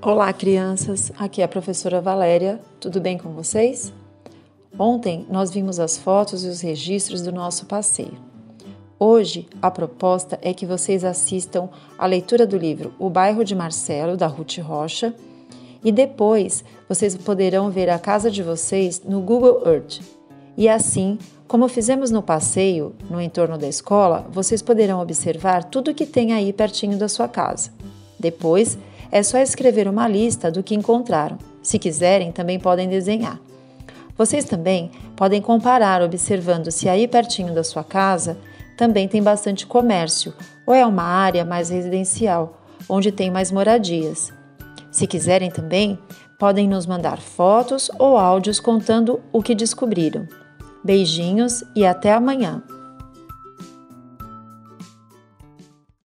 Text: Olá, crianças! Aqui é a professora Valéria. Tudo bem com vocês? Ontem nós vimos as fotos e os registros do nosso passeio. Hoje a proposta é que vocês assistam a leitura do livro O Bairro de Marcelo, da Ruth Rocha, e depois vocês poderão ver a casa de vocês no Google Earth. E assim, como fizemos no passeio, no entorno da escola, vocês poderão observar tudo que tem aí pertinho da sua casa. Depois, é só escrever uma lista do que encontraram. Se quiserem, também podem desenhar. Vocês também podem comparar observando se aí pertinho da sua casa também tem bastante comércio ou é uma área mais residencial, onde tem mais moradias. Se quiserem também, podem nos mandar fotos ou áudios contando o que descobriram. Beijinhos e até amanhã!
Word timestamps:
Olá, 0.00 0.32
crianças! 0.32 1.10
Aqui 1.18 1.42
é 1.42 1.44
a 1.44 1.48
professora 1.48 2.00
Valéria. 2.00 2.60
Tudo 2.78 3.00
bem 3.00 3.18
com 3.18 3.30
vocês? 3.30 3.92
Ontem 4.78 5.26
nós 5.28 5.50
vimos 5.50 5.80
as 5.80 5.98
fotos 5.98 6.44
e 6.44 6.48
os 6.48 6.60
registros 6.60 7.20
do 7.22 7.32
nosso 7.32 7.66
passeio. 7.66 8.16
Hoje 8.96 9.48
a 9.60 9.72
proposta 9.72 10.38
é 10.40 10.54
que 10.54 10.64
vocês 10.64 11.02
assistam 11.02 11.68
a 11.98 12.06
leitura 12.06 12.46
do 12.46 12.56
livro 12.56 12.94
O 12.96 13.10
Bairro 13.10 13.42
de 13.42 13.56
Marcelo, 13.56 14.16
da 14.16 14.28
Ruth 14.28 14.58
Rocha, 14.58 15.12
e 15.82 15.90
depois 15.90 16.64
vocês 16.88 17.16
poderão 17.16 17.68
ver 17.68 17.90
a 17.90 17.98
casa 17.98 18.30
de 18.30 18.40
vocês 18.40 19.02
no 19.04 19.20
Google 19.20 19.66
Earth. 19.66 20.00
E 20.56 20.68
assim, 20.68 21.18
como 21.48 21.66
fizemos 21.66 22.12
no 22.12 22.22
passeio, 22.22 22.94
no 23.10 23.20
entorno 23.20 23.58
da 23.58 23.66
escola, 23.66 24.28
vocês 24.30 24.62
poderão 24.62 25.02
observar 25.02 25.64
tudo 25.64 25.92
que 25.92 26.06
tem 26.06 26.32
aí 26.32 26.52
pertinho 26.52 26.96
da 26.96 27.08
sua 27.08 27.26
casa. 27.26 27.72
Depois, 28.18 28.78
é 29.10 29.22
só 29.22 29.38
escrever 29.38 29.88
uma 29.88 30.06
lista 30.08 30.50
do 30.50 30.62
que 30.62 30.74
encontraram. 30.74 31.38
Se 31.62 31.78
quiserem, 31.78 32.32
também 32.32 32.58
podem 32.58 32.88
desenhar. 32.88 33.38
Vocês 34.16 34.44
também 34.44 34.90
podem 35.14 35.40
comparar 35.40 36.02
observando 36.02 36.70
se 36.70 36.88
aí 36.88 37.06
pertinho 37.06 37.54
da 37.54 37.62
sua 37.62 37.84
casa 37.84 38.36
também 38.76 39.08
tem 39.08 39.22
bastante 39.22 39.66
comércio 39.66 40.32
ou 40.66 40.74
é 40.74 40.84
uma 40.86 41.02
área 41.02 41.44
mais 41.44 41.70
residencial, 41.70 42.60
onde 42.88 43.10
tem 43.10 43.30
mais 43.30 43.50
moradias. 43.50 44.32
Se 44.90 45.06
quiserem 45.06 45.50
também, 45.50 45.98
podem 46.38 46.68
nos 46.68 46.86
mandar 46.86 47.18
fotos 47.18 47.90
ou 47.98 48.16
áudios 48.16 48.60
contando 48.60 49.20
o 49.32 49.42
que 49.42 49.54
descobriram. 49.54 50.26
Beijinhos 50.84 51.64
e 51.74 51.84
até 51.84 52.12
amanhã! 52.12 52.62